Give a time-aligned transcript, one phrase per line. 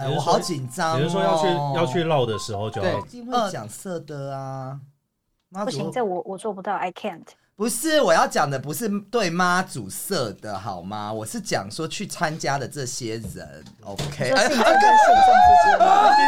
[0.00, 0.96] 哎，我好紧张、哦。
[0.96, 1.46] 比如说要去
[1.76, 4.80] 要去绕的时候就要对一定会讲色的啊。
[5.50, 7.26] 妈祖不行，这我我做不到，I can't。
[7.56, 11.12] 不是我要讲的，不是对妈祖色的好吗？
[11.12, 14.24] 我是讲说去参加的这些人，OK？
[14.24, 16.24] 你说信众跟信众之间？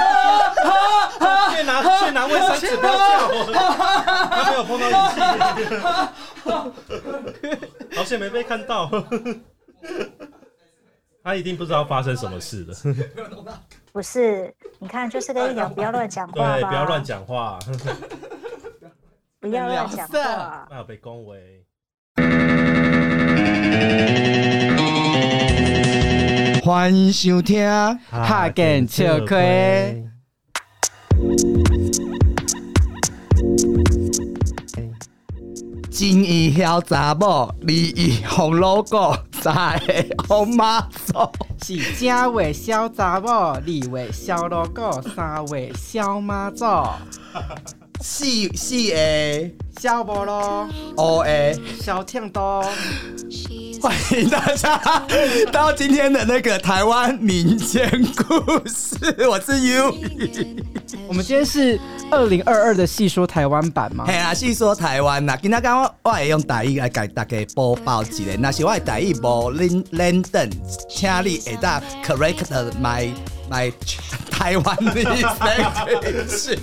[1.56, 3.00] 去拿去拿卫生纸，不要叫，
[3.52, 5.20] 他没有碰到仪器，
[7.96, 8.90] 好险没被看到。
[11.24, 12.74] 他一定不知道发生什么事了，
[13.92, 17.58] 不是，你看，就是跟你讲，不要乱讲话对，不要乱，讲话，
[19.38, 20.66] 不要乱讲话。
[20.68, 21.64] 不要被恭维。
[26.64, 27.64] 欢迎收听，
[28.10, 30.04] 哈根笑亏，
[35.88, 41.30] 金义晓查某，利益红 logo，三个红妈祖。
[41.64, 46.64] 是正位小查某，二位小老狗三位小妈祖，
[48.02, 48.24] 四
[48.56, 49.50] 四个
[49.80, 52.64] 小无咯，五个，小听多。
[53.80, 54.80] 欢迎大家
[55.52, 58.96] 到今天的那个台湾民间故事，
[59.28, 59.94] 我是 U。
[61.08, 61.78] 我们今天是
[62.10, 64.14] 二零二二的细说台湾版吗嘿？
[64.14, 70.50] 啊，细说台湾呐，今仔刚我我会用台语来给大家播报一下，那是我的台语无恁恁等，
[70.88, 72.44] 请你会当 correct
[72.80, 73.10] my
[73.50, 73.72] my
[74.30, 76.58] 台湾的 language。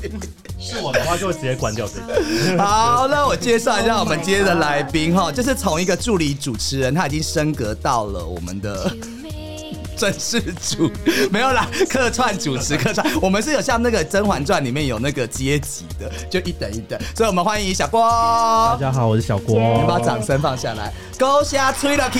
[0.59, 2.21] 是我的话就会直接关掉这个。
[2.61, 8.91] 好，那我介绍一下我们今天的来宾哈，就是从一个助理主持人，他已经升格到了我们的。
[9.99, 10.89] 正式主
[11.29, 18.01] 没有啦，客串主持客串，我们是有像那个《甄嬛传》里面有那个阶级的，就一等一等，所以我们欢迎小郭。
[18.01, 19.59] 大家好，我是小郭。
[19.59, 22.19] 你把掌声放下来，高下吹了去。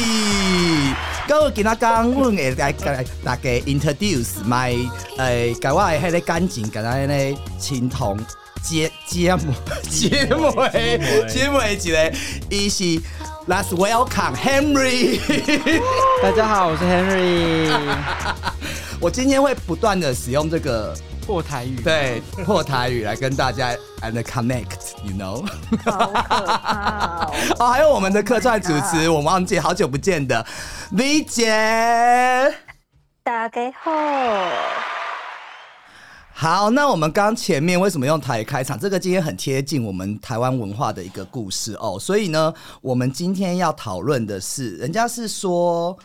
[1.26, 4.76] 各位今仔讲，我会来来大家 introduce my
[5.18, 8.20] 呃，甲我的迄个感情，甲咱迄个亲同
[8.62, 9.44] 姐姐妹
[9.90, 12.14] 姐妹姐妹一个，
[12.50, 13.02] 伊是
[13.50, 15.20] Let's welcome Henry。
[16.22, 17.68] 大家好，我是 Henry，
[19.02, 20.96] 我今天会不断的使用这个
[21.26, 21.82] 破台语。
[21.82, 23.72] 对破台语来跟大家
[24.04, 25.44] and connect，you know。
[25.84, 27.34] 好可怕哦！
[27.58, 30.46] 哦，还有我们的客串主持，我忘记好久不见的
[30.92, 32.54] V 姐。
[33.24, 33.92] 大家好，
[36.42, 38.80] 好，那我们刚前面为什么用台语开场？
[38.80, 46.00] 这个今天很贴近我们台湾文化的一个故事哦，所以呢，我们今天要讨论的是，人家是说。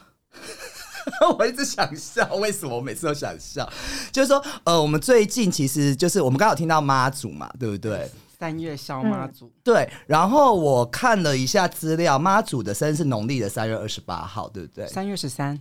[1.39, 3.73] 我一直想笑，为什么我每次都想笑？
[4.11, 8.11] 就是说，呃，我们最近其实就是我们刚好听到妈祖嘛，对不对？
[8.37, 14.85] 三月小妈祖，对，然后我看了一下资料，妈祖的生日是农历的三月二十八号，对不对？
[14.89, 15.57] 三月十三，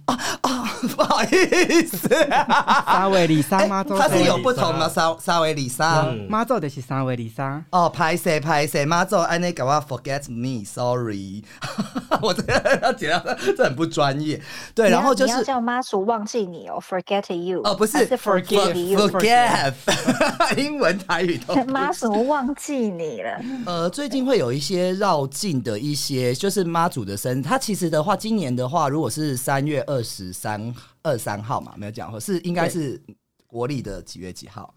[0.88, 6.04] 不好意思、沙维里沙妈祖，它是有不同的沙沙维里沙。
[6.08, 7.64] 嗯妈祖就是沙维里沙。
[7.70, 11.44] 哦，拍谁拍谁，妈祖安内搞我 forget me，sorry，
[12.22, 14.42] 我这个要讲到这很不专业。
[14.74, 19.74] 对，然后就是你要叫妈祖忘记你哦，forget you 哦，不是是 forgive you，forget，
[20.58, 23.42] 英文台语都不妈祖忘记你了。
[23.66, 27.42] 呃，最近会有一些绕境的一些，就是妈祖的生日。
[27.42, 33.02] 它其实的话，今年的话，如果是三月二十三、二三号嘛，没有讲错，是应该是
[33.48, 34.74] 国历的几月几号？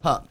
[0.00, 0.22] 呵，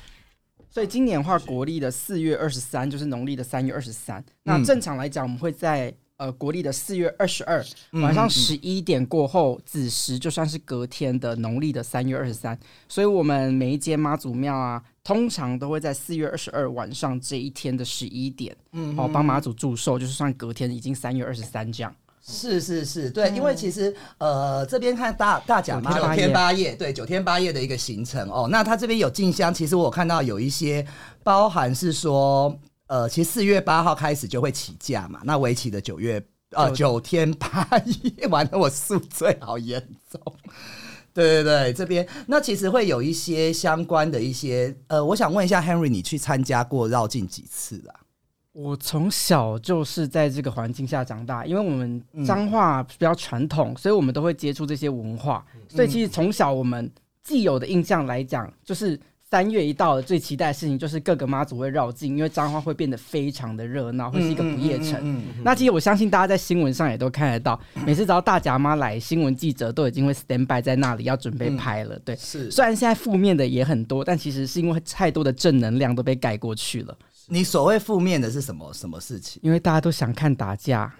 [0.69, 4.23] 所以今年的话，国历的四月二十三就是农历的三月二十三。
[4.43, 7.63] 那正常来讲，我们会在呃国历的四月二十二
[7.93, 12.57] 晚上十一点过后子时，就算是隔天的农历的三月二十三。
[12.87, 21.95] 所以我们每一间妈祖庙啊，通常都会在四月二十二晚上这一天的十一点，嗯，哦，帮妈祖祝寿，就是算隔天已经三月二十三这样。
[22.25, 28.47] 是是是，对，因为其实呃这边看大大甲妈九九天八夜对，九天八夜的一个行程哦。
[28.49, 30.87] 那它这边有进香，其实我看到有一些
[31.21, 32.57] 包含是说，
[32.87, 37.67] 呃，其实四月八号开始就会起价嘛，那为期的九月呃九九天八
[38.03, 40.21] 夜，完了我宿醉好严重。
[41.13, 47.93] 对对对，这边那其实会有一些相关的一些，呃，我想问一下 Henry，你去参加过绕境几次啦？
[48.53, 55.43] 我从小就是在这个环境下长大，因为我们彰化比较传统，所以我们都会接触这些文化。
[55.67, 56.89] 所以其实从小我们
[57.23, 64.99] 既有的印象来讲，就是三月一到了，最期待的事情就是各个妈祖会绕境，因为彰化会变得非常的热闹，会是一个不夜城。
[65.01, 71.97] 嗯那其实我相信大家在新闻上也都看得到，每次只要大甲妈来，新闻记者都已经会 stand by 在那里要准备拍了。
[72.05, 76.95] 对，是虽然现在负面的也很多，但其实是因为太多的正能量都被盖过去了。
[77.27, 79.39] 你所谓负面的是什么什么事情？
[79.43, 80.93] 因为大家都想看打架，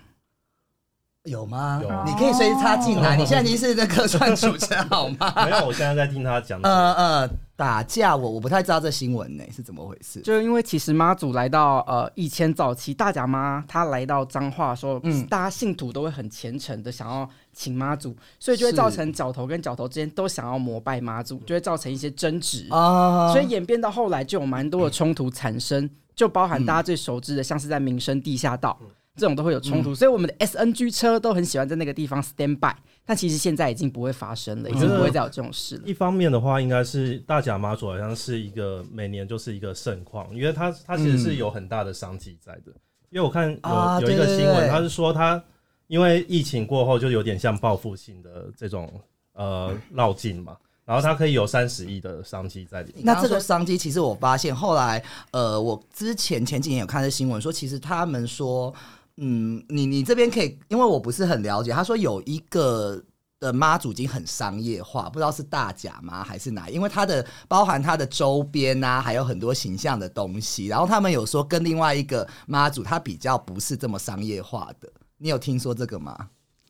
[1.24, 1.80] 有吗？
[1.81, 3.16] 有你可以随时插进来。
[3.16, 5.34] 你现在已经是那个 算主持人好吗？
[5.46, 6.60] 没有，我现在在听他讲。
[6.64, 7.30] 呃呃，
[7.63, 10.19] 打架我我不太知道这新闻呢是怎么回事。
[10.19, 22.68] 就因为其实妈祖来到呃以前早期大甲妈她来到彰化的时候，嗯大家信徒都会很虔诚的想要请妈祖，所以就会造成角头跟角头之间都想要膜拜妈祖，就会造成一些争执。
[22.69, 28.77] 啊所以演变到后来就有蛮多的冲突产生，就包含大家最熟知的，像是在民生地下道。
[29.16, 32.74] 这种都会有冲突，所以我们的 SNG 车都很喜欢在那个地方 stand by，
[33.06, 35.84] 但其实现在已经不会发生了，已经不会再有这种事了。
[35.86, 42.72] 一方面的话，应该是大甲妈祖好像是一个每年就是一个盛况，因为它它其实是有很大的商机在的。
[43.10, 45.44] 因为我看有、啊有一个新闻，对他是说他
[45.88, 48.92] 因为疫情过后就有点像报复性的这种
[49.34, 53.06] 呃绕境嘛，然后它可以有三十亿的商机在里面。
[53.06, 58.74] 那这个商机，其实我发现后来，呃，我之前前几年有看这新闻说，其实他们说，
[59.18, 63.04] 嗯，你你这边可以，因为我不是很了解，他说有一个。
[63.39, 66.69] 的妈祖已经很商业化，不知道是大甲吗还是哪？
[66.69, 70.68] 因为它的包含它的周边啊，还有很多形象的东西。
[70.68, 74.89] 然后他们有说跟另外一个妈祖，它比较不是这么商业化的。
[75.18, 76.30] 你有听说这个吗？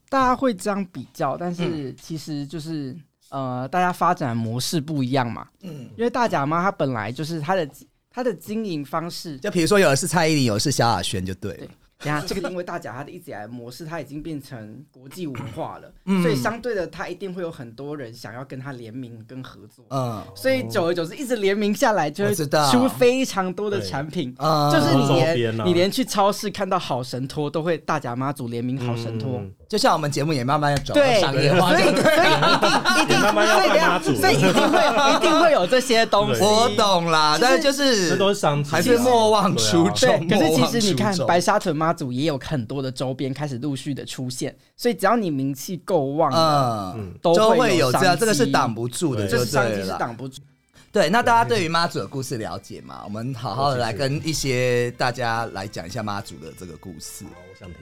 [0.10, 2.98] 大家会这样比较，但嗯是其实就是、
[3.30, 5.48] 呃，大家发展模式不一样嘛。
[5.62, 7.70] 嗯，因为大甲妈她本来就是她的
[8.10, 11.70] 她的经营方式，就比如说有的是蔡依林，有的是萧亚轩，就对了对。
[12.04, 19.86] 等一下，这个因为大甲它的一直以来的模式，它已经变成国际文化了，嗯所以相对的，它一定会有很多人想要跟它联名跟合作。
[19.90, 24.34] 嗯所以久而久之，一直联名下来，就会知道出非常多的产品。
[24.38, 29.40] 啊就是你周边连、啊你连去超市看到好神托，都会大甲妈祖联名好神托。
[29.40, 36.44] 嗯就像我们节目也慢慢要走到，商业化，所以一定一定 慢慢要所以这样当妈祖所以一定会一定会有这些东西。
[36.44, 40.28] 我懂啦，但是就是这都是商还是莫忘初衷。
[40.28, 49.90] 对，可是其实你看白沙屯妈祖也有很多的周边开始陆续的出现，所以只要你名气够旺，嗯，嗯都就会会有这样，商这个是机挡不住的，这就是商机是。
[49.98, 50.40] 挡不住。
[50.92, 53.02] 对，那大家对于妈祖的故事了解吗？
[53.06, 57.26] 我们好好的来跟一些大家来讲一下妈祖的这个故事。
[57.26, 57.80] 好我想听。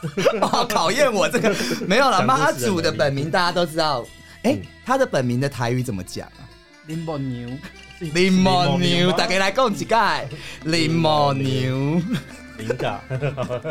[0.40, 1.54] 哦，考验我这个
[1.86, 2.22] 没有了。
[2.24, 4.06] 妈祖的本名大家都知道，
[4.42, 6.48] 哎嗯，他的本名的台语怎么讲啊？
[6.86, 7.48] 林宝牛，
[7.98, 10.28] 林毛牛，大家来讲几盖
[10.64, 12.00] 林毛牛。
[12.58, 13.00] 灵感，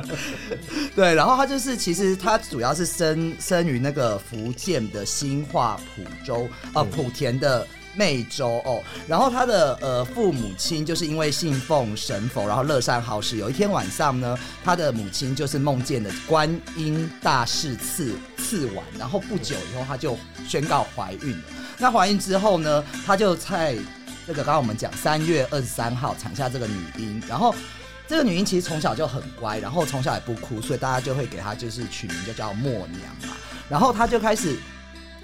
[0.96, 6.92] 对，然后他就是，其实他主要是生生于那个福建的兴化浦州，呃，嗯。
[6.92, 7.68] 莆田的
[8.00, 8.82] 湄洲哦。
[9.08, 13.38] 然后他的呃父母亲就是因为信奉神佛，然后乐善好施。
[13.38, 20.18] 有一天晚上呢，他的母亲就是梦见了观音大士赐赐完，然后不久以后他就
[20.48, 21.44] 宣告怀孕了。
[21.78, 23.78] 那怀孕之后呢，他就在
[24.26, 27.54] 这个刚刚我们讲三月二十三号产下这个女婴，然后。
[28.08, 33.38] 这个女婴其实从小就很乖，然后从小也不哭，所以大家就会给她就是取名就叫默娘嘛。
[33.70, 34.58] 然后她就开始，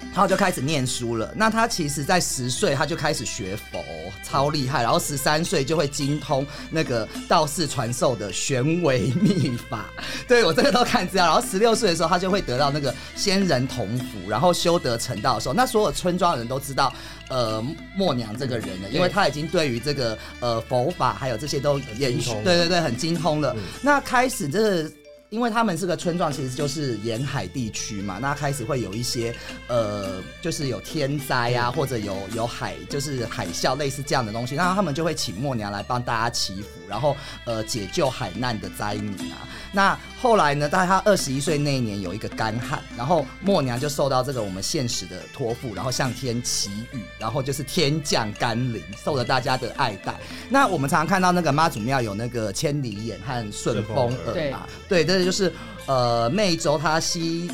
[0.00, 1.30] 然后就开始念书了。
[1.36, 3.84] 那他其实，在十岁他就开始学佛，
[4.22, 4.82] 超厉害。
[4.82, 9.86] 然后十三岁就会精通那个道士传授的玄微秘法。
[10.26, 11.26] 对我这个都看资料。
[11.26, 16.92] 然后十六岁的时候，他就会得到那个仙人同符，然后修得成道的时候，那所有村庄的人都知道。
[17.28, 17.60] 呃，
[17.96, 23.52] 默娘这个人了，因为他已经对于这个呃佛法还有这些都研对对对，很精通了。
[23.56, 24.90] 嗯那开始这个。
[25.30, 29.34] 因为他们是个村庄，其实就是沿海地区嘛，那开始会有一些
[29.66, 39.48] 呃，就是有天灾啊，或者有有海，就是海啸类似这样的东西，那他们就会请默娘来帮大家祈福，然后呃解救海难的灾民啊。
[39.76, 50.14] 那后来呢，在他二十一岁那一年有一个干旱，然后默娘就受到这个我们现实的托付，然后向天祈雨，然后就是天降甘霖，受了大家的爱戴。
[50.48, 55.52] 那我们常常看到那个妈祖庙有那个千里眼和顺风耳嘛，对，这就是
[55.84, 57.50] 呃湄洲它西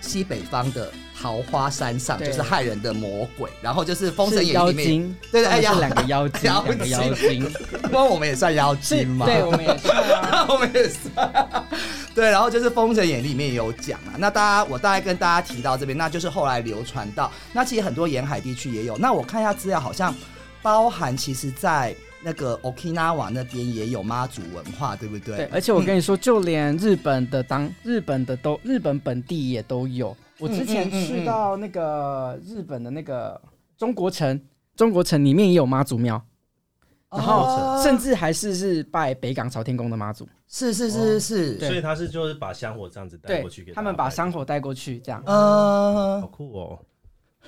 [0.00, 0.92] 西北方的
[1.24, 7.52] 桃花山上，就是害人的魔鬼，然后就是《封神是演义》里面，对对哎妖他们是两个妖精，妖两个妖精精，
[7.84, 10.44] 因为我们也算妖精嘛，对，我们也算啊。
[10.52, 10.98] 我们也是。
[12.14, 14.12] 对，然后就是《封神演义》里面也有讲啊。
[14.18, 18.98] 那大家，我大概跟大家提到这边，那就是后来流传到，那其实很多沿海地区也有。
[18.98, 20.14] 那我看一下资料，好像
[20.60, 25.36] 包含其实在那个 Okinawa 那边也有妈祖文化，对不对？
[25.38, 30.14] 对，而且我跟你说，就连日本的当日本的都日本本地也都有。
[30.38, 33.40] 我之前去到那个日本的那个
[33.76, 34.40] 中国城，
[34.76, 36.20] 中国城里面也有妈祖庙，
[37.10, 37.80] 然后哦。
[37.82, 40.28] 甚至还是是拜北港朝天宫的妈祖。
[40.48, 41.58] 是是是是。
[41.58, 45.22] 是，所以他是就是把香火这样子带过去给，他们把香火带过去，这样。
[45.26, 46.20] 嗯。
[46.20, 46.78] 好，酷哦。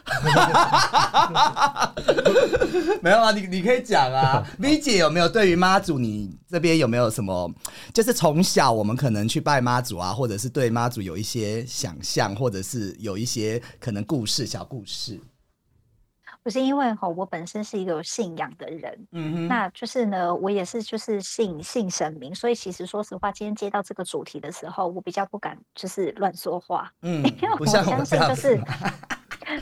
[3.03, 4.45] 没有啊，你你可以讲啊。
[4.59, 7.51] V 姐有没有对于妈祖，你这边有没有什么？
[7.93, 15.21] 就是从小我们可能去拜妈祖啊，或者是对妈祖有一些想象，或者是有一些可能故事、小故事。
[16.43, 28.61] 不是因为吼，我本身是一个有信仰的人，嗯哼，那就是呢，我也是就是信信神明，所以其实说实话，今天接到这个主题的时候，我比较不敢就是乱说话，嗯 因为，我相信就是子。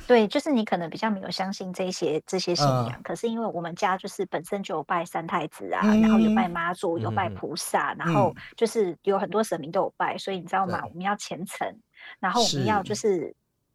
[0.07, 10.81] 对，就是你可能比较没有相信这些这些信嗯仰，可是因为我们家就是本身就有拜三太子啊，然后有拜嗯妈祖，有拜嗯菩萨，然后就是有很多神明都有拜，所以你知道吗？
[10.85, 11.69] 我们要虔诚，
[12.19, 13.35] 然后我们要就是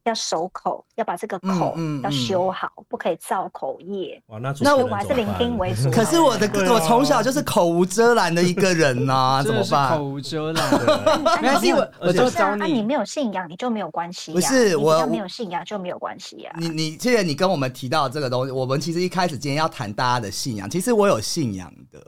[0.10, 4.22] 要守口，要把这个嗯口要嗯嗯修好，不可以造口业。
[4.28, 5.90] 哇，那那我还是聆听为主。
[5.92, 10.04] 可是我的我从小就是口无遮拦的一个人呐、 怎么办口？
[10.04, 10.66] 无遮拦。
[10.70, 12.62] 啊没关系，我我而且就不是啊，教你。
[12.64, 18.52] 啊你没有信仰，你就没有关系呀、不是我我没有信仰就没有关系呀、你你，谢谢你跟我们提到这个东西。
[18.52, 22.00] 我们其实一开始今天要谈大家的信仰，其实我有信仰的。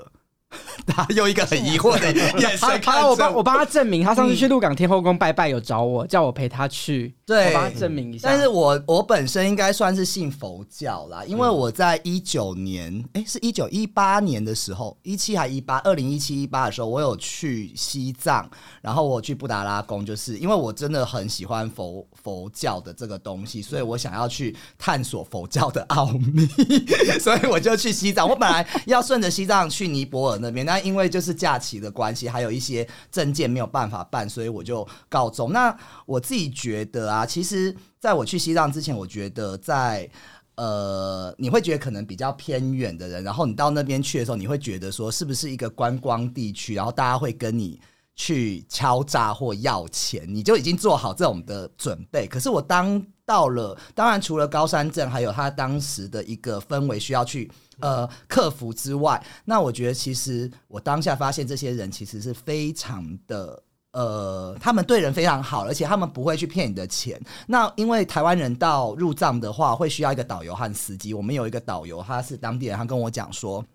[0.86, 8.28] 他用一个很疑惑的眼神看好，我帮我帮他证明，他上次去鹿港天后宫拜拜，有找我，叫我陪他去，对我帮他证明一下。
[8.28, 18.50] 但是我我本身应该算是信佛教啦，因为嗯我在一九年，哎、是一九一八年的时候，一七还一八，二零一七一八的时候，我有去西藏，
[18.82, 26.46] 然后我去布达拉宫，就是因为我真的很喜欢佛佛教的这个东西，所以我想要去探索佛教的奥秘，
[27.20, 28.28] 所以我就去西藏。
[28.28, 35.52] 我本来要顺着西藏去尼泊尔那边，但因为就是假期的关系，还有一些证件没有办法办，所以我就告终。
[35.52, 40.10] 那我自己觉得啊，其实在我去西藏之前，我觉得在。
[40.56, 47.82] 呃，你会觉得可能比较偏远的人，然后你到那边去的时候，你会觉得说是不是一个观光地区，然后大家会跟你
[48.16, 52.28] 去敲诈或要钱，你就已经做好这种的准备。
[52.28, 57.50] 可是我当到了，当然除了高山镇，还有他当时的一个氛围需要去
[57.80, 63.64] 呃克服之外，那我觉得其实我当下发现这些人其实是非常的。
[63.94, 67.20] 呃，他们对人非常好，而且他们不会去骗你的钱。
[67.46, 71.14] 那因为台湾人到入藏的话，会需要一个导游和司机。
[71.14, 73.66] 我们有一个导游，他是当地人，他跟我讲说，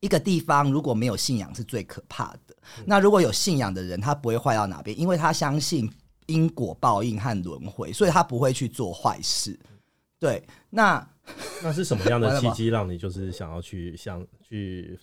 [0.00, 2.56] 一个地方如果没有信仰是最可怕的。
[2.86, 5.90] 那如果有信仰的人，他不会坏到哪边，因为他相信
[6.24, 9.58] 因果报应和轮回，所以他不会去做坏事。
[10.18, 11.06] 对，那
[11.62, 14.98] 那是什么样的契机 让你就是想要去想去？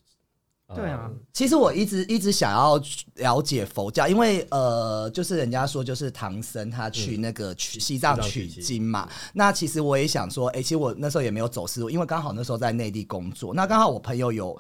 [0.68, 2.82] 呃对啊，其实我一直一直想要
[3.16, 9.08] 了解佛教，因为呃，就是人家说就是唐僧他去那个取西藏取经嘛。
[9.34, 14.58] 那其实我也想说，哎、其实我那时候也没有走私路，因为刚好那时候在内地工作，那刚好我朋友有。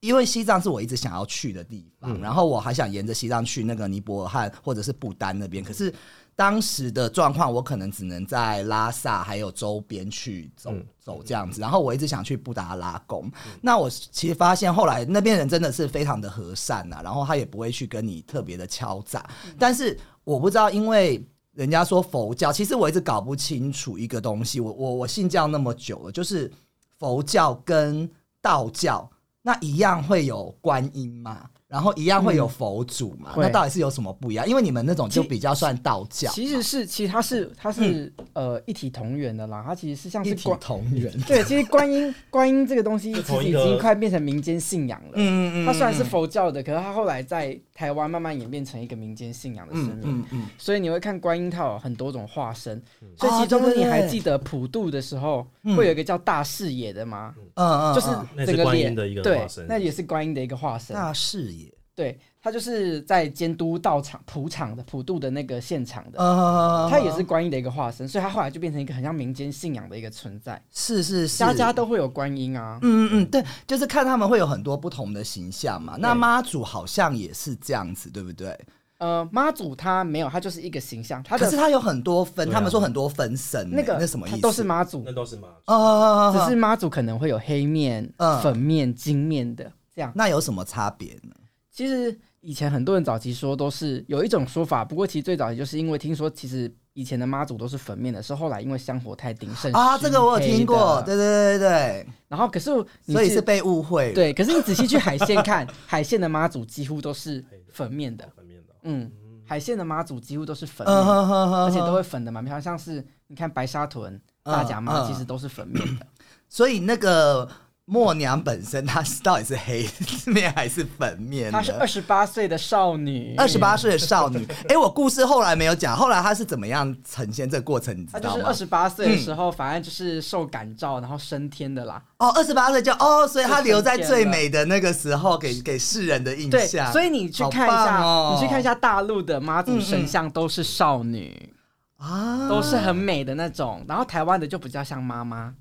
[0.00, 5.92] 因为西藏是我一直想要去的地方，嗯然后我还想沿着西藏去那个尼泊尔和或者是不丹那边，可是
[6.34, 11.60] 当时的状况，我可能只能在拉萨还有周边去走、嗯走这样子。
[11.60, 13.30] 然后我一直想去布达拉宫，
[13.60, 19.28] 那我其实发现后来那边人真的是非常的和善呐、然后他也不会去跟你特别的敲诈。
[19.58, 24.60] 但是我不知道，因为人家说佛教，其实我一直搞不清楚一个东西。
[24.60, 26.50] 我我我信教那么久了，就是
[26.98, 28.08] 佛教跟
[28.40, 29.10] 道教
[29.42, 34.48] 那一样会有观音吗，然后一样会有佛祖嘛，会那到底是有什么不一样？
[34.48, 41.12] 因为你们那种就比较算道教，其实是，其实它是它是、呃一体同源的啦，它其实是像一体是观同源。
[41.28, 45.12] 对，其实观音观音这个东西其实已经快变成民间信仰了。
[45.14, 50.20] 嗯嗯它虽然是佛教的，可是它后来在台湾慢慢演变成一个民间信仰的神嗯明。
[50.20, 52.76] 嗯嗯，所以你会看观音，它有很多种化身。
[53.00, 57.34] 嗯所以其中你还记得普渡的时候，嗯会有一个叫大视野的吗？
[57.54, 60.94] 嗯嗯，就是嗯那是观整个脸音的一个对化身，那也是观音的一个化身。
[60.94, 61.59] 大视野，
[61.94, 72.78] 对，他就是在监督道场普场的普渡的那个现场的，呃，他也是观音的一个化身，所以他后来就变成一个很像民间信仰的一个存在，是是是，家家都会有观音啊。
[72.82, 75.96] 嗯嗯嗯，对，就是看他们会有很多不同的形象嘛。
[75.98, 78.58] 那妈祖好像也是这样子，对不对？
[78.96, 84.40] 呃，妈祖他没有，他就是一个形象，他可是他有很多分，啊他们说很多分身欸，那个那什么意思？
[84.40, 85.72] 都是妈祖那，都是妈祖。
[85.72, 90.12] 哦，只是妈祖可能会有黑面、嗯粉面、金面的这样。
[90.14, 91.34] 那有什么差别呢？
[91.70, 101.02] 其实以前很多人早期说都是有一种说法，不过其实最早也就是因为听说其实以前的妈祖都是粉面的，是后来因为香火太鼎盛啊，这个我有听过，熏黑的。
[101.04, 101.58] 对对对。
[101.58, 102.70] 对然后可是
[103.06, 109.10] 所以是被误会。，对，可是你仔细去海线看，海线的妈祖几乎都是粉面的，粉面的，嗯，
[109.44, 115.06] 海线的妈祖几乎都是粉嗯面的，哼哼哼，而且都会粉的蛮漂亮，像是你看白沙屯、大甲妈，嗯。
[115.08, 116.06] 其实都是粉面的。
[116.48, 117.48] 所以那个
[117.90, 119.84] 默娘本身她是到底是黑
[120.26, 121.50] 面还是粉面？
[121.50, 124.46] 她是二十八岁的少女，二十八岁的少女。
[124.70, 128.54] 哎、我故事后来没有讲，后来她是怎么样呈现这个过程，你知道吗她就是二？
[128.54, 132.00] 十八岁的时候，反正就是受感召，然后升天的啦。
[132.18, 136.92] 哦，二十八岁就哦，所以她留在最美的那个时候给给世人的印对，象。
[136.92, 141.52] 所以你去看一下，哦你去看一下大陆的妈祖神像都是少女，
[141.96, 145.52] 啊，都是很美的那种，然后台湾的就比较像妈妈。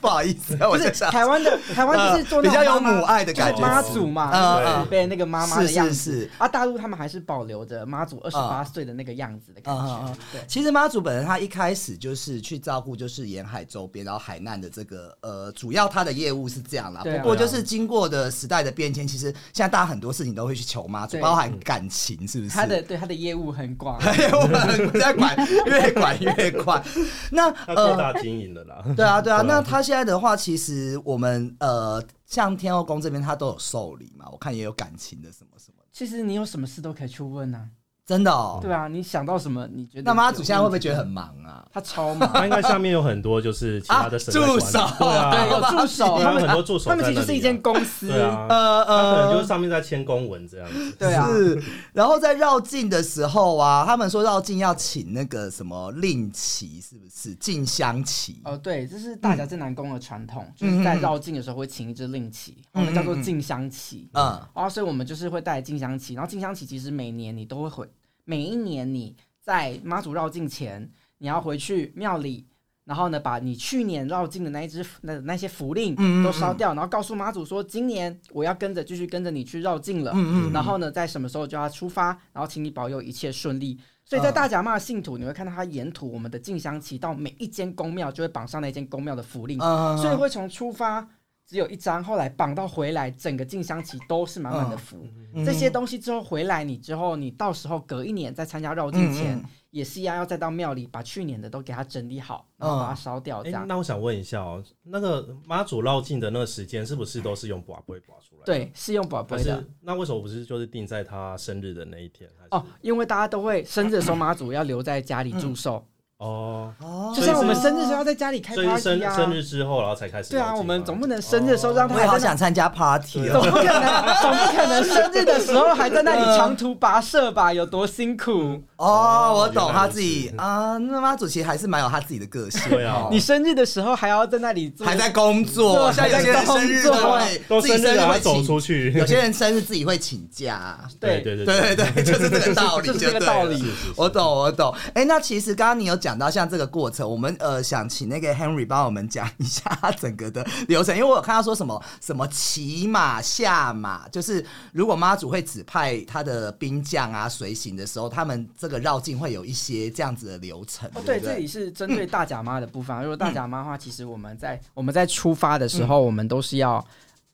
[0.00, 5.94] 不好意思，我不是台湾的，台湾就是做那种比较有母爱的感觉妈祖嘛，嗯就是嗯被那个妈妈的是样子。
[5.94, 6.30] 是是。
[6.38, 10.16] 啊，大陆他们还是保留着妈祖二十八岁的那个样子的感觉嗯。
[10.32, 17.00] 对，其实妈祖本人他一开始就是去照顾就是沿海周边，然后海难的这个呃，主要他的业务是这样啦。
[17.00, 22.50] 啊不过就是经过的时代的变迁，其实现在大家很多事情都会去求妈祖，包含感情，是不是？
[22.50, 23.98] 他的对他的业务很广。
[24.32, 25.36] 我们在管
[25.66, 26.82] 越管越快。
[27.30, 28.82] 那呃，大经营了啦。
[28.96, 37.70] 对啊对啊， 对啊那他现在的话，其实我们呃，像天后宫这边他都有受理嘛，我看也有感情的什么什么，其实你有什么事都可以去问啊。
[38.08, 38.58] 真的哦。
[38.62, 39.68] 对啊，你想到什么？
[39.70, 41.62] 你觉得那妈祖现在会不会觉得很忙啊？
[41.70, 42.26] 他超忙？
[42.32, 48.08] 他应该下面有很多就是其他的助手对啊，对，有助手，他他们们很多助手他们其实就是一间公司。
[48.08, 50.92] 对啊，呃他可能就是上面在签公文这样子。
[50.98, 51.62] 对啊，是，
[51.92, 58.40] 然后在绕境的时候啊，他们说绕境要请那个什么令旗，是不是进香旗？
[58.44, 64.08] 哦，对，这是大甲镇南宫的传统，嗯就是在绕境的时候会请一支令旗，我们叫做进香旗。
[64.14, 67.86] 嗯啊，所以我们就是会带进香旗，然后进香旗其实每年你都会回，
[68.28, 72.46] 每一年你在妈祖绕境前，你要回去庙里。
[72.84, 80.10] 然后呢，把你去年绕境的那一只那那些符令嗯嗯都烧掉，然后告诉妈祖说，今年我要跟着继续跟着你去绕境了。
[80.14, 83.78] 嗯然后呢，在什么时候就要出发，然后请你保佑一切顺利。
[84.06, 91.06] 所以在嗯大甲妈的信徒，你会看到他沿途我们的进香旗到每一间宫庙就会绑上那间宫庙的符令，嗯所以会从出发
[91.48, 94.98] 只有一张，后来绑到回来，整个进香旗都是满满的符。
[95.32, 103.66] 嗯这些东西之后回来，你之后你到时候隔一年再参加绕境前，嗯嗯也是一样要再到庙里把去年的都给它整理好，然后把它烧掉，这哎、样。
[103.66, 108.44] 那我想问一下哦，那个妈祖绕境的那个时间是不是都是用卜龟卜出来的？
[108.44, 109.70] 对，是用宝还贝的是。
[109.80, 112.28] 那为什么不是就是定在他生日的那一天？
[112.50, 115.86] 哦，因为大家都会生日的时候，妈祖要留在家里祝寿，
[116.18, 119.16] 哦，哦就像我们生日的时候要在家里开所以是生 party 啊。
[119.16, 123.40] 生日之后然后才开始对啊，我们总不能生日的时候让他我也好还在那想参加 party 对哦。
[123.40, 127.52] 总不可能，总不可能生日的时候还在那里长途跋涉吧？
[127.52, 128.60] 有多辛苦？
[128.76, 132.62] 哦，我懂原来如他自己啊，那妈祖其实还是蛮有他自己的个性。
[132.68, 140.78] 对啊哦你生日的时候还要在那里做，还在工作，对像有些人生日都会都自己生生日了还日会请，走出去，有些人生日自己会请假。
[140.98, 143.64] 对对对对对对，就是这个道理， 就是这个道理
[143.96, 144.74] 我懂，我懂。
[144.94, 154.42] 哎、那其实刚刚你有讲到像这个过程，我们呃想请那个 Henry 帮我们讲一下他整个的流程，因为我有看到说什么什么骑马下马，就是
[154.72, 160.88] 如果妈祖会指派他的兵将啊随行的时候，他们这个绕境会有一些这样子的流程。
[160.94, 163.02] 哦，对，对不对，这里是针对大甲妈的部分啊。
[163.02, 166.82] 如果大甲妈的话，其实我们在我们在出发的时候，我们都是要。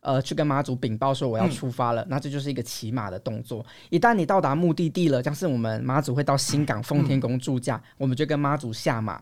[0.04, 3.64] 呃，去跟妈祖禀报说我要出发了，那这就是一个骑马的动作。
[3.90, 9.20] 一旦你到达目的地了，像是我们妈祖会到新港奉天宫驻驾，我们就跟妈祖下马。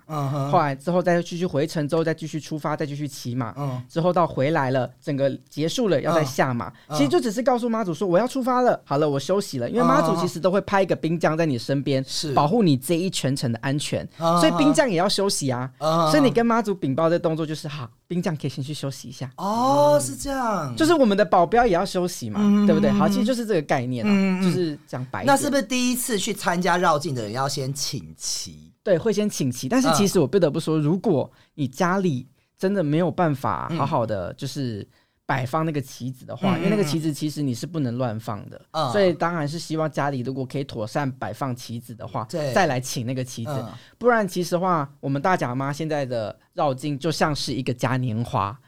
[0.50, 3.54] 后来之后再继续回程，之后再继续出发，再继续骑马。
[3.56, 6.68] 嗯之后到回来了，整个结束了，要再下马。
[6.88, 9.70] 嗯其实就只是告诉妈祖说我要出发了，好了，我休息了。
[9.70, 15.70] 因为妈祖其实都会派一个兵将在你身边，是保护你这一全程的安全，嗯所以兵将也要休息啊。
[15.78, 19.30] 嗯所以你跟妈祖禀报的动作就是好，兵将可以先去休息一下。
[19.36, 22.66] 哦是这样，就是我们的保镖也要休息嘛，嗯。
[22.66, 22.90] 对不对？
[22.90, 25.24] 好，其实就是这个概念啊，就是讲白。
[25.24, 28.72] 那是不是第一次去参加绕境的人要先请旗？
[28.82, 29.94] 对，会先请旗，但是嗯。
[29.94, 32.26] 其实我不得不说，如果你家里
[32.58, 33.78] 真的没有办法嗯。
[33.78, 34.86] 好好的就是
[35.24, 36.86] 摆放那个旗子的话，嗯因为那个嗯。
[36.86, 38.90] 旗子其实你是不能乱放的，嗯。
[38.92, 42.52] 所以当然是希望家里如果可以妥善摆放旗子的话，对。
[42.52, 43.68] 再来请那个旗子，嗯。
[43.98, 48.58] 不然其实话，我们大甲妈现在的绕境就像是一个嘉年华，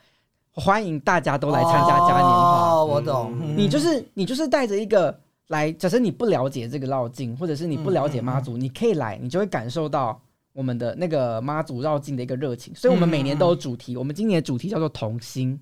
[0.54, 2.70] 欢迎大家都来参加嘉年华。
[2.70, 3.32] 哦，我懂。
[3.40, 5.16] 嗯你就是你就是带着一个
[5.48, 10.20] 来，假设你不了解这个绕境，或者是你不了解妈祖，你可以来，你就会感受到
[10.52, 12.74] 我们的那个妈祖绕境的一个热情。
[12.74, 15.60] 所以，我们每年都有主题，我们今年的主题叫做童心。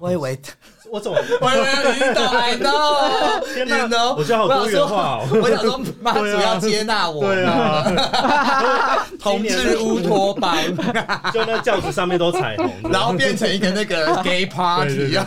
[0.00, 0.38] 我以为，
[0.90, 1.18] 我怎么？
[1.40, 1.66] 我以为
[2.08, 10.56] 你懂，I know，天哪 you know，我觉得好多元化哦我想说， 妈祖要接纳我，对，啊， 同志乌托邦，
[11.32, 15.18] 就那轿子上面都彩虹，然后变成一个那个 gay party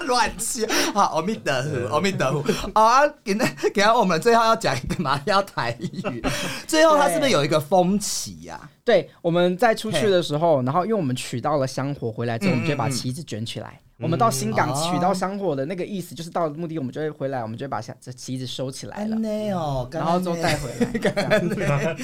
[0.00, 2.44] 乱七好，阿弥陀佛，阿弥陀佛。
[2.74, 6.22] 好啊，给那给我们最后要讲一个马要台语，
[6.66, 12.92] 最后他是不是有一个风起呀、对，我们在出去的时候，然后因为我们取到了香火回来之后，嗯我们就会把嗯嗯。
[12.92, 13.80] 旗子卷起来。
[13.98, 21.96] 我们到新港哦取到香火的那个意思，就是到目的我们就会回来，我们就会把香这旗子收起来了，安内哦，然后之后带回来。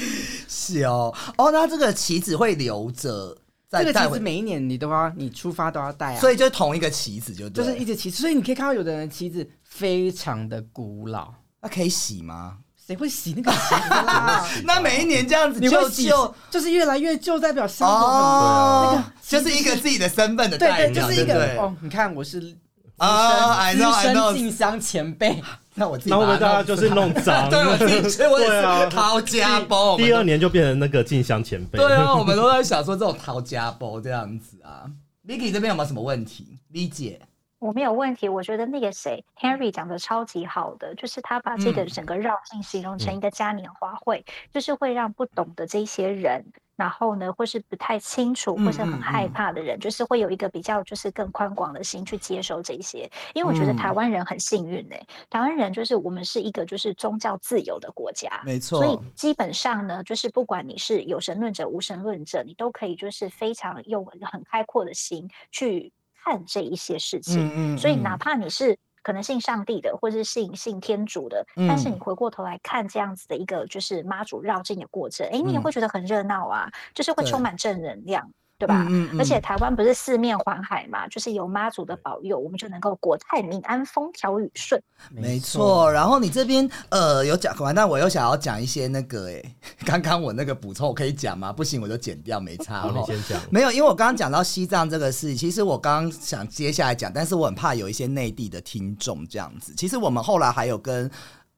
[0.47, 3.37] 是哦，哦，那这个旗子会留着
[3.69, 7.64] 再这个旗子，每一年你都要，你出发都要带啊，所以就是同一个旗子就对。
[7.64, 12.59] 就是一直旗，所以你可以看到有的人旗子非常的古老，那可以洗吗？
[12.88, 14.48] 谁会洗那个旗子啦？
[14.64, 19.05] 那每一年这样子你会洗就就，就是越来越旧，代表香火很哦，那个
[19.44, 22.57] 就是一个自己的身份的对对，代表，就是一对不对个哦，你看我是资
[22.96, 25.42] 啊，I 深 know, I 资 know 深进香前辈，
[25.77, 27.48] 那我自己那会不会它大家就是弄脏？
[27.53, 31.79] 对我自己觉得我也对啊是掏家包，我们第二年就变成那个静香前辈。
[31.79, 34.87] 对啊， 我们都在想说这种掏家包这样子啊。
[35.27, 36.59] Vicky 这边有没有什么问题？
[36.70, 37.20] 理解
[37.59, 41.87] 我没有问题，我觉得那个谁 Henry 讲的超级好的，就是他把这个嗯。
[41.88, 46.44] 整个绕境形容成一个嘉年华会，就是会让不懂的这些人，
[46.77, 49.33] 然后呢，或是不太清楚或是很害嗯。
[49.33, 53.11] 怕的人，就是会有一个比较就是更宽广的心去接受这些。
[53.35, 53.94] 因为我觉得台嗯。
[53.97, 65.92] 湾人很幸运哎、台湾人就是我们是一个就是宗教自由的国家，没错所以，基本上呢，就是不管你是有神论者、无神论者，你都可以就是非常用很开阔的心去
[66.25, 67.51] 看这一些事情。
[67.55, 78.31] 嗯所以哪怕你是可能信上帝的，或是信信天主的，但是嗯你回过头来看这样子的一个就是妈祖绕境的过程，哎、你也嗯会觉得很热闹啊，就是会充满正能量。
[78.59, 78.87] 对吧？
[78.90, 84.83] 嗯嗯而且台湾不是四面环海嘛，就是有妈祖的保佑，我们就能够国泰民安、风调雨顺。
[85.11, 89.42] 没错，然后你这边呃有讲完，但我又想要讲一些那个哎，
[89.87, 91.53] 刚刚我那个补充我可以讲吗？
[91.53, 92.94] 不行我就剪掉，没差好，哦。
[92.97, 93.40] 你先讲。
[93.51, 99.73] 没有，因为我刚刚讲到西藏这个事，其实我刚刚想接下来讲，但是我很怕有一些内地的听众这样子。
[99.77, 101.09] 其实我们后来还有跟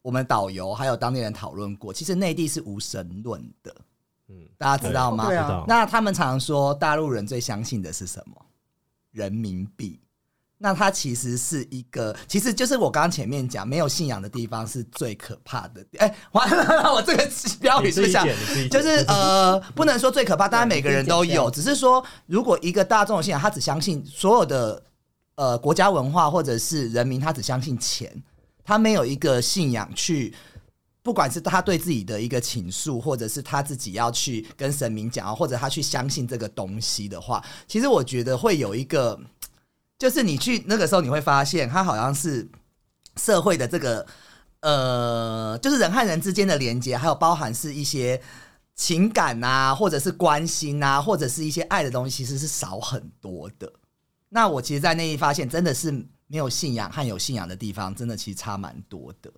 [0.02, 3.74] 我们导游还有当地人讨论过，其实内地是无神论的，
[4.30, 5.26] 嗯，大家知道吗？
[5.26, 5.64] 对啊。
[5.66, 8.46] 那他们常说大陆人最相信的是什么？
[9.10, 10.00] 人民币。
[10.62, 15.82] 那它其实是一个，其实就是我刚刚前面讲，没有信仰的地方是最可怕的。
[15.96, 17.26] 哎、完了，我这个
[17.62, 24.82] 标语是不是就是呃，不能说最可怕，当然每个人都有，只是说如果一个大众的信仰，他只相信所有的
[25.36, 28.22] 呃国家文化或者是人民，他只相信钱，
[28.62, 30.34] 他没有一个信仰去。
[31.02, 39.18] 不管是他对自己的一个倾诉，或者是他自己要去跟神明讲，或者他去相信这个东西的话，其实我觉得会有一个，
[39.98, 42.46] 就是你去那个时候你会发现，他好像是
[43.16, 44.06] 社会的这个
[44.60, 48.20] 呃，就是人和人之间的连接，还有包含是一些
[48.74, 53.72] 情感啊，或者是关心啊，或者是一些爱的东西，其实是少很多的。
[54.28, 55.90] 那我其实，在那一发现，真的是
[56.26, 59.32] 没有信仰和有信仰的地方，真的其实差蛮多的、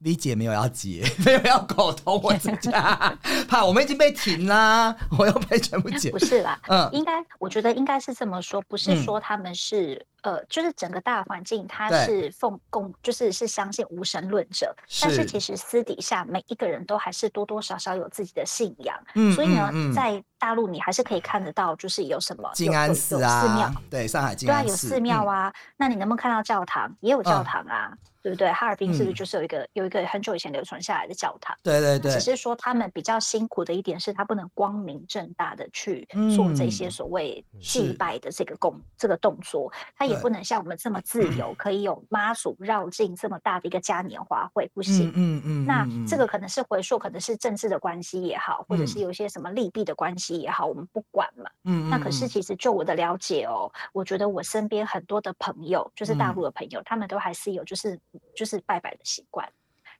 [0.00, 3.16] 嗯，李姐没有要接， 没有要沟通，我自家
[3.48, 6.18] 怕我们已经被停啦， 我又被全部解不。
[6.18, 15.24] 是啦，嗯应该我觉得应该是这么说，不嗯是说他们是、呃，就是整个大环境它是奉供，就是是相信无神论者，但是是。
[15.24, 19.94] 其实私底下每一个人都还是多多少少有自己的信仰，嗯所以呢，嗯嗯。
[19.94, 25.28] 在大陆你还是可以看得到，就是有什么静安寺啊寺庙啊，，对，上海静对啊，安寺，有寺庙嗯。
[25.28, 26.92] 啊，那你能不能看到教堂？
[27.00, 27.44] 也有教嗯。
[27.44, 28.50] 堂啊，对不对？
[28.52, 29.12] 哈尔滨是不嗯。
[29.12, 31.56] 是就是有一个、有一个很久以前流传下来的教堂？
[31.62, 32.12] 对对对。
[32.12, 36.90] 只，是说他们比较辛苦的一点是，他不能光明正大的去做这些嗯。
[36.90, 45.08] 所谓祭拜的这个动这个动作，他也对不能像我们这么自由，可以有妈祖绕境这么大的一个嘉年华会，不行。
[45.14, 51.50] 嗯嗯嗯，那嗯这个可能是回溯，可能是政治的关系也好，或者是嗯有一些什么利弊的关系也好，我们不管嘛。
[51.64, 52.28] 嗯，那可是嗯。
[52.28, 56.34] 其实就我的了解哦，我觉得我身边很多的朋友，就是大嗯。
[56.34, 57.98] 陆的朋友，他们都还是有就是
[58.34, 59.48] 就是拜拜的习惯，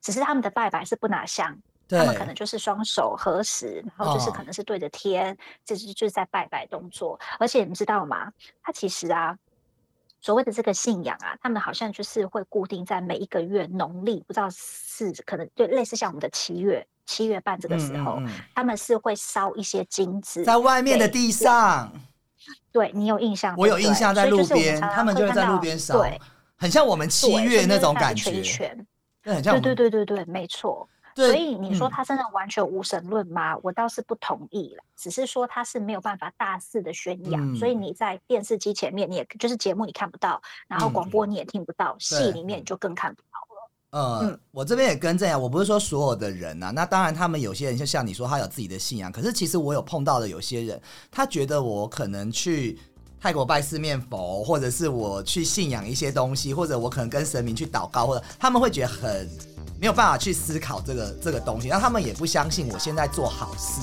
[0.03, 1.57] 只是他们的拜拜是不拿香，
[1.89, 4.33] 他们可能就是双手合十，然后就是哦。
[4.37, 7.19] 可能是对着天，这是就是在拜拜动作。
[7.39, 8.31] 而且你知道吗？
[8.63, 9.37] 他其实啊，
[10.27, 21.93] 所谓的这个信仰啊，他们好像就是会固定在每一个月农历，不知道是可能就类似像我们的七月七月半这个时候，嗯嗯他们是会烧一些金子嗯在外面的地上，
[22.73, 23.55] 对你有印象？
[23.57, 26.21] 我有印象在路边，常他们就会在路边烧对，
[26.57, 28.33] 很像我们七月那种感觉，
[29.23, 30.89] 对，很像对对对对对，没错。
[31.17, 33.57] 对所以你说嗯他真的完全无神论吗？
[33.63, 44.21] 我倒是不同意了，只是说他是没有办法大肆的宣扬，所以嗯你在电视机前面，你也就是节目你看不到，然后广嗯播你也听不到，戏对里面你就更看不到了。
[44.23, 50.79] 呃，嗯我这边也更正一下，我不是说所有的人呐、那当然他们有些人就像你说，他有自己的信仰，可是其实我有碰到的有些人，
[51.11, 52.79] 他觉得我可能去。
[53.27, 59.29] 泰国拜四面佛，或者是我去信仰一些东西，或者我可能跟神明去祷告，或者他们会觉得很
[59.81, 63.81] 没有办法去思考这个这个东西，然后他们也不相信我现在做好事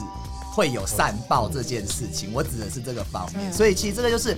[0.53, 2.31] 会有善报这件事情。
[2.31, 4.33] 我指的是这个方面，所以其实这个就是，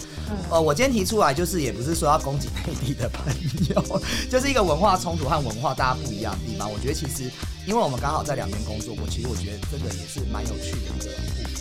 [0.50, 3.32] 呃，我今天提出来就是也不是说要攻击内地的朋
[3.76, 6.68] 友， 就是一个文化冲突和文化大家不一样的地方。
[6.74, 7.30] 我觉得其实
[7.68, 11.55] 因为我们刚好在两边工作过，其实我觉得这个也是蛮有趣的一个。